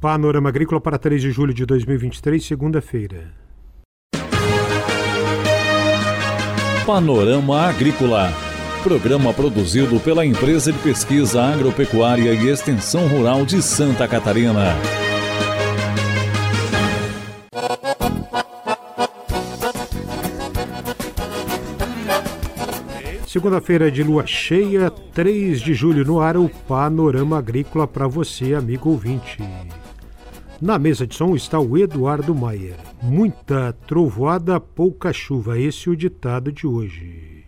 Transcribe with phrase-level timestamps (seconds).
[0.00, 3.34] Panorama Agrícola para 3 de julho de 2023, segunda-feira.
[6.86, 8.32] Panorama Agrícola.
[8.84, 14.76] Programa produzido pela Empresa de Pesquisa Agropecuária e Extensão Rural de Santa Catarina.
[23.26, 28.90] Segunda-feira de lua cheia, 3 de julho no ar, o Panorama Agrícola para você, amigo
[28.90, 29.42] ouvinte.
[30.60, 32.78] Na mesa de som está o Eduardo Maier.
[33.00, 35.56] Muita trovoada, pouca chuva.
[35.56, 37.44] Esse é o ditado de hoje.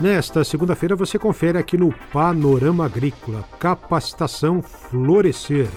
[0.00, 5.68] Nesta segunda-feira você confere aqui no Panorama Agrícola Capacitação Florescer,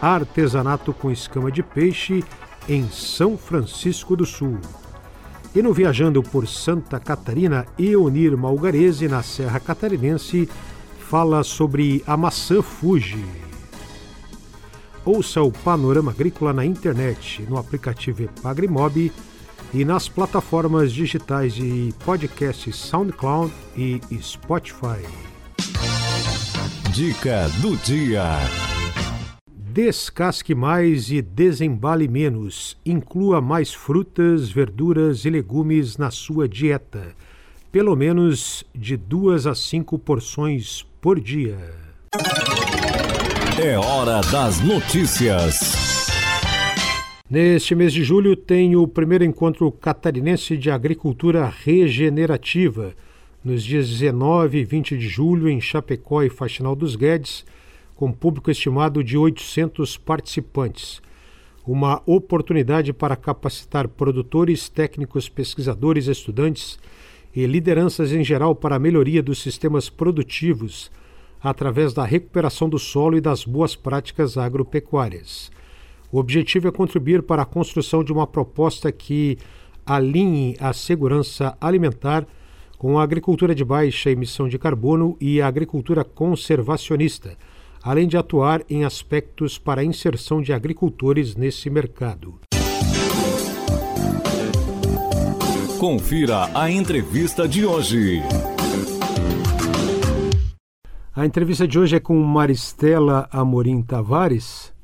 [0.00, 2.24] artesanato com escama de peixe
[2.66, 4.58] em São Francisco do Sul.
[5.54, 10.48] E no Viajando por Santa Catarina, Eonir Malgarese, na Serra Catarinense,
[11.10, 13.24] fala sobre a maçã Fuji.
[15.04, 19.10] Ouça o Panorama Agrícola na internet, no aplicativo Epagrimob
[19.74, 25.04] e nas plataformas digitais de podcast SoundCloud e Spotify.
[26.92, 28.38] Dica do dia.
[29.48, 32.78] Descasque mais e desembale menos.
[32.86, 37.16] Inclua mais frutas, verduras e legumes na sua dieta.
[37.72, 41.56] Pelo menos de duas a cinco porções por dia.
[43.62, 46.08] É hora das notícias.
[47.28, 52.92] Neste mês de julho tem o primeiro encontro catarinense de agricultura regenerativa.
[53.44, 57.44] Nos dias 19 e 20 de julho, em Chapecó e Faxinal dos Guedes
[58.00, 61.02] com público estimado de 800 participantes.
[61.66, 66.78] Uma oportunidade para capacitar produtores, técnicos, pesquisadores, estudantes
[67.34, 70.90] e lideranças em geral para a melhoria dos sistemas produtivos
[71.42, 75.50] através da recuperação do solo e das boas práticas agropecuárias.
[76.12, 79.38] O objetivo é contribuir para a construção de uma proposta que
[79.86, 82.26] alinhe a segurança alimentar
[82.76, 87.36] com a agricultura de baixa emissão de carbono e a agricultura conservacionista
[87.82, 92.38] além de atuar em aspectos para a inserção de agricultores nesse mercado.
[95.80, 98.20] Confira a entrevista de hoje.
[101.16, 104.74] A entrevista de hoje é com Maristela Amorim Tavares,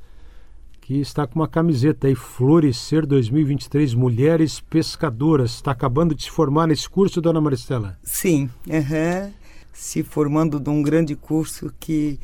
[0.81, 5.56] que está com uma camiseta aí, Florescer 2023, Mulheres Pescadoras.
[5.56, 7.99] Está acabando de se formar nesse curso, dona Maristela?
[8.03, 9.31] Sim, uhum.
[9.75, 12.19] se formando de um grande curso que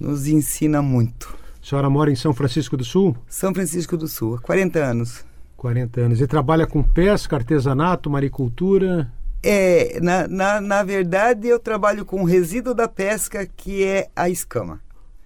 [0.00, 1.36] nos ensina muito.
[1.62, 3.14] A senhora mora em São Francisco do Sul?
[3.28, 5.33] São Francisco do Sul, há 40 anos.
[5.64, 6.20] 40 anos.
[6.20, 9.10] E trabalha com pesca, artesanato, maricultura?
[9.42, 14.28] É, na, na, na verdade eu trabalho com o resíduo da pesca, que é a
[14.28, 14.78] escama.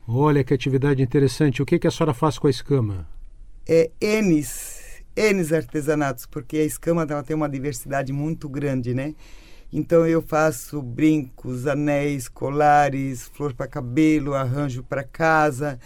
[0.06, 1.60] Olha que atividade interessante.
[1.60, 3.04] O que, que a senhora faz com a escama?
[3.66, 9.16] É N's, N's artesanatos, porque a escama ela tem uma diversidade muito grande, né?
[9.72, 15.80] Então eu faço brincos, anéis, colares, flor para cabelo, arranjo para casa.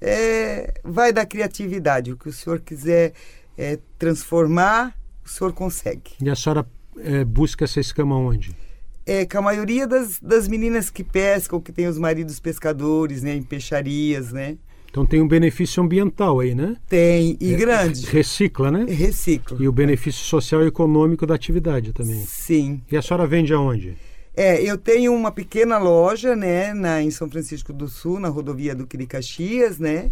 [0.00, 2.10] É, vai da criatividade.
[2.10, 3.12] O que o senhor quiser
[3.60, 6.12] é, transformar, o senhor consegue.
[6.18, 6.66] E a senhora
[6.98, 8.56] é, busca essa escama onde?
[9.04, 13.34] É, com a maioria das, das meninas que pescam, que tem os maridos pescadores, né,
[13.34, 14.56] em peixarias, né?
[14.88, 16.76] Então tem um benefício ambiental aí, né?
[16.88, 18.06] Tem, e é, grande.
[18.06, 18.86] Recicla, né?
[18.88, 19.58] Recicla.
[19.60, 22.24] E o benefício social e econômico da atividade também.
[22.26, 22.80] Sim.
[22.90, 23.96] E a senhora vende aonde?
[24.34, 28.74] É, eu tenho uma pequena loja, né, na, em São Francisco do Sul, na rodovia
[28.74, 30.10] do Quiricaxias, né?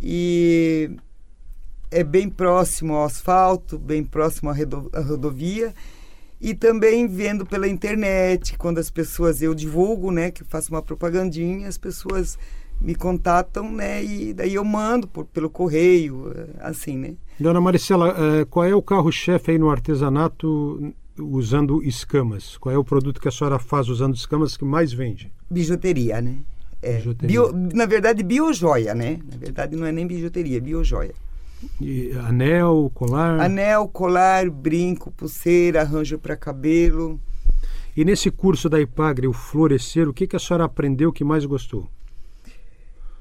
[0.00, 0.90] E
[1.90, 4.54] é bem próximo ao asfalto, bem próximo à,
[4.92, 5.74] à rodovia.
[6.40, 11.66] E também vendo pela internet, quando as pessoas, eu divulgo, né, que faço uma propagandinha,
[11.66, 12.38] as pessoas
[12.80, 14.04] me contatam, né?
[14.04, 17.14] E daí eu mando por, pelo correio, assim, né?
[17.40, 22.56] Dona Maricela, eh, qual é o carro-chefe aí no artesanato usando escamas?
[22.56, 25.32] Qual é o produto que a senhora faz usando escamas que mais vende?
[25.50, 26.36] Bijuteria, né?
[26.80, 27.42] É, bijuteria.
[27.42, 29.18] Bio, na verdade, biojoia, né?
[29.28, 31.14] Na verdade, não é nem bijuteria, é biojoia.
[31.80, 33.40] E anel, colar?
[33.40, 37.20] Anel, colar, brinco, pulseira, arranjo para cabelo.
[37.96, 41.44] E nesse curso da Ipagre, o Florescer, o que, que a senhora aprendeu que mais
[41.44, 41.88] gostou?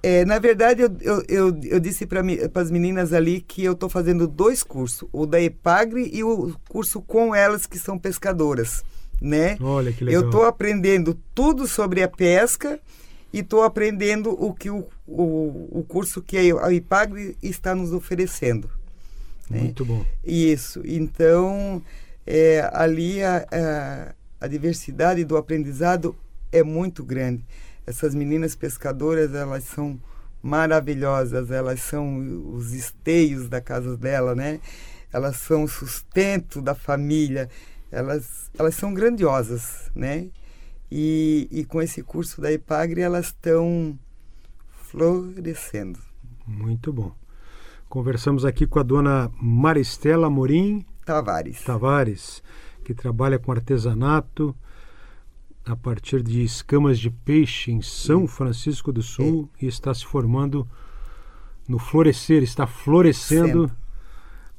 [0.04, 2.22] É, na verdade, eu, eu, eu, eu disse para
[2.56, 7.02] as meninas ali que eu estou fazendo dois cursos, o da EPAGRE e o curso
[7.02, 8.84] com elas que são pescadoras,
[9.20, 9.58] né?
[9.60, 10.22] Olha que legal.
[10.22, 12.80] Eu estou aprendendo tudo sobre a pesca
[13.32, 18.70] e estou aprendendo o que o, o, o curso que a EPAGRE está nos oferecendo.
[19.50, 19.62] Né?
[19.62, 20.06] Muito bom.
[20.24, 20.82] Isso.
[20.86, 21.82] Então,
[22.26, 26.16] é, ali a, a, a diversidade do aprendizado
[26.52, 27.44] é muito grande.
[27.86, 30.00] Essas meninas pescadoras, elas são
[30.42, 34.60] maravilhosas, elas são os esteios da casa dela, né?
[35.12, 37.50] Elas são o sustento da família,
[37.92, 40.28] elas, elas são grandiosas, né?
[40.92, 43.98] E, e com esse curso da Ipagre elas estão
[44.84, 46.00] florescendo.
[46.46, 47.12] Muito bom.
[47.90, 51.64] Conversamos aqui com a dona Maristela Morim Tavares.
[51.64, 52.44] Tavares,
[52.84, 54.56] que trabalha com artesanato
[55.66, 59.66] a partir de escamas de peixe em São Francisco do Sul é.
[59.66, 60.68] e está se formando
[61.68, 63.87] no florescer, está florescendo Sendo.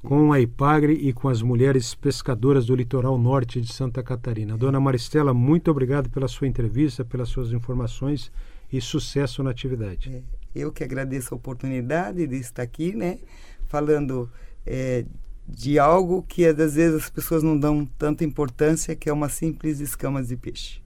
[0.03, 4.56] Com a Ipagre e com as mulheres pescadoras do litoral norte de Santa Catarina.
[4.56, 8.31] Dona Maristela, muito obrigado pela sua entrevista, pelas suas informações
[8.73, 10.15] e sucesso na atividade.
[10.15, 10.23] É,
[10.55, 13.19] eu que agradeço a oportunidade de estar aqui, né,
[13.67, 14.31] falando
[14.65, 15.05] é,
[15.47, 19.81] de algo que às vezes as pessoas não dão tanta importância, que é uma simples
[19.81, 20.81] escama de peixe.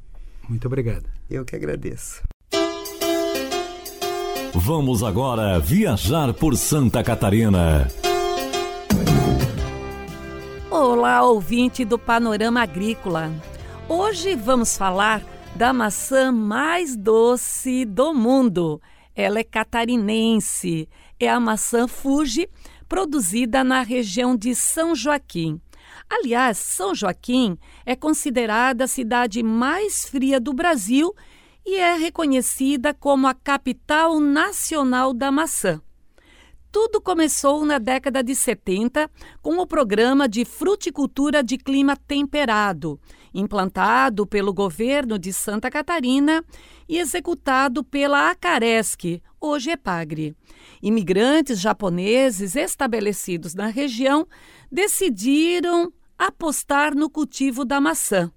[0.48, 1.06] Muito obrigado.
[1.30, 2.22] Eu que agradeço.
[4.54, 7.88] Vamos agora viajar por Santa Catarina.
[11.02, 13.32] Olá, ouvinte do Panorama Agrícola.
[13.88, 15.20] Hoje vamos falar
[15.56, 18.80] da maçã mais doce do mundo.
[19.12, 20.88] Ela é catarinense.
[21.18, 22.48] É a maçã Fuji,
[22.88, 25.60] produzida na região de São Joaquim.
[26.08, 31.12] Aliás, São Joaquim é considerada a cidade mais fria do Brasil
[31.66, 35.82] e é reconhecida como a capital nacional da maçã.
[36.72, 39.10] Tudo começou na década de 70
[39.42, 42.98] com o programa de fruticultura de clima temperado,
[43.34, 46.42] implantado pelo governo de Santa Catarina
[46.88, 50.34] e executado pela Acaresc, hoje Epagre.
[50.82, 54.26] Imigrantes japoneses estabelecidos na região
[54.70, 58.32] decidiram apostar no cultivo da maçã.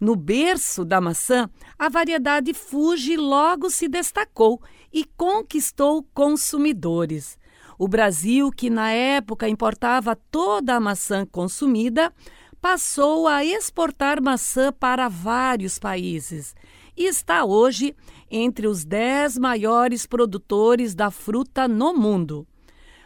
[0.00, 7.38] No berço da maçã, a variedade Fuji logo se destacou e conquistou consumidores.
[7.80, 12.12] O Brasil, que na época importava toda a maçã consumida,
[12.60, 16.54] passou a exportar maçã para vários países
[16.94, 17.96] e está hoje
[18.30, 22.46] entre os dez maiores produtores da fruta no mundo.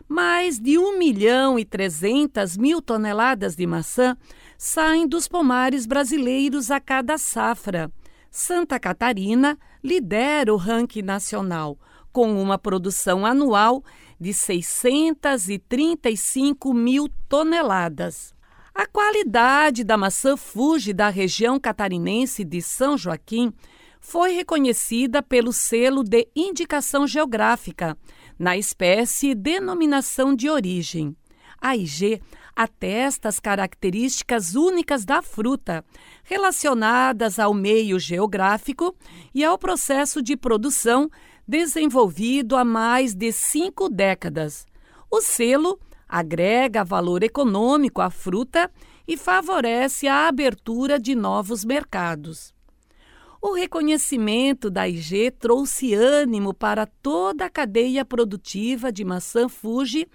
[0.08, 4.16] Mais de 1 milhão e 300 mil toneladas de maçã
[4.58, 7.92] saem dos pomares brasileiros a cada safra.
[8.28, 11.78] Santa Catarina lidera o ranking nacional,
[12.12, 13.84] com uma produção anual
[14.20, 18.32] de 635 mil toneladas.
[18.74, 23.52] A qualidade da maçã Fuji da região catarinense de São Joaquim
[24.00, 27.96] foi reconhecida pelo selo de indicação geográfica
[28.38, 31.14] na espécie denominação de origem.
[31.60, 32.20] A IG
[32.54, 35.84] atesta as características únicas da fruta,
[36.22, 38.94] relacionadas ao meio geográfico
[39.34, 41.10] e ao processo de produção
[41.46, 44.66] desenvolvido há mais de cinco décadas.
[45.10, 45.78] O selo
[46.08, 48.70] agrega valor econômico à fruta
[49.06, 52.54] e favorece a abertura de novos mercados.
[53.42, 60.08] O reconhecimento da IG trouxe ânimo para toda a cadeia produtiva de maçã Fuji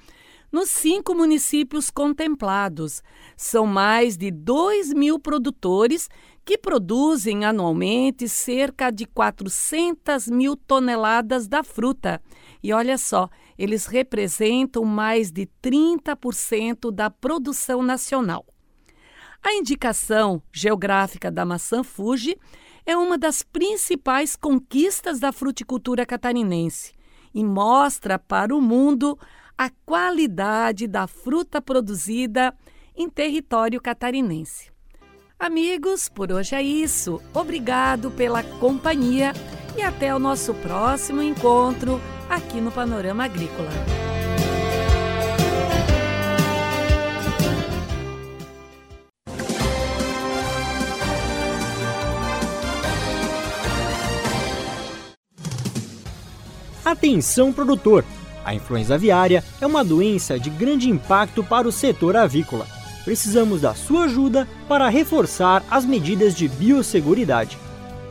[0.51, 3.01] nos cinco municípios contemplados.
[3.37, 6.09] São mais de 2 mil produtores
[6.43, 12.21] que produzem anualmente cerca de 400 mil toneladas da fruta.
[12.63, 18.45] E olha só, eles representam mais de 30% da produção nacional.
[19.43, 22.37] A indicação geográfica da maçã Fuji
[22.85, 26.93] é uma das principais conquistas da fruticultura catarinense
[27.33, 29.17] e mostra para o mundo
[29.59, 32.53] a qualidade da fruta produzida
[32.95, 34.71] em território catarinense.
[35.37, 37.21] Amigos, por hoje é isso.
[37.33, 39.33] Obrigado pela companhia
[39.75, 41.99] e até o nosso próximo encontro
[42.29, 43.69] aqui no Panorama Agrícola.
[56.85, 58.05] Atenção produtor!
[58.49, 62.65] A influenza aviária é uma doença de grande impacto para o setor avícola.
[63.05, 67.59] Precisamos da sua ajuda para reforçar as medidas de biosseguridade.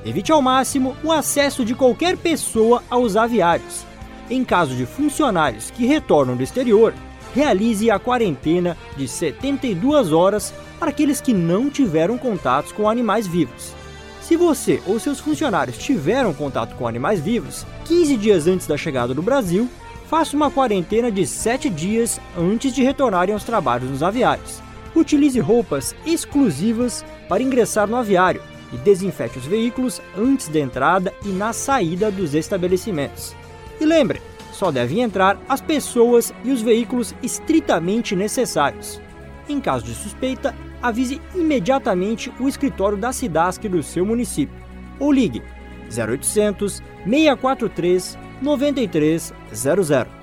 [0.04, 3.84] Evite ao máximo o acesso de qualquer pessoa aos aviários.
[4.30, 6.94] Em caso de funcionários que retornam do exterior,
[7.34, 13.74] realize a quarentena de 72 horas para aqueles que não tiveram contatos com animais vivos.
[14.22, 19.12] Se você ou seus funcionários tiveram contato com animais vivos 15 dias antes da chegada
[19.12, 19.68] do Brasil,
[20.08, 24.62] faça uma quarentena de 7 dias antes de retornarem aos trabalhos nos aviários.
[24.94, 28.42] Utilize roupas exclusivas para ingressar no aviário.
[28.70, 33.34] e desinfete os veículos antes da entrada e na saída dos estabelecimentos.
[33.80, 34.20] E lembre,
[34.52, 39.00] só devem entrar as pessoas e os veículos estritamente necessários.
[39.48, 44.54] Em caso de suspeita, avise imediatamente o escritório da Cidasc do seu município
[44.98, 45.42] ou ligue
[45.90, 50.18] 0800 643 9300.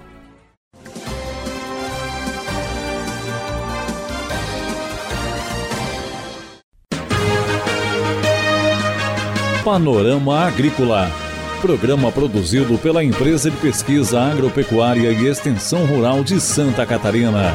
[9.64, 11.12] Panorama Agrícola.
[11.60, 17.52] Programa produzido pela Empresa de Pesquisa Agropecuária e Extensão Rural de Santa Catarina.